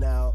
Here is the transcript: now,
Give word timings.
now, 0.00 0.34